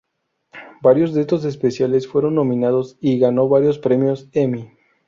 [0.81, 4.71] Varios de estos especiales fueron nominados y ganó varios premios Emmy.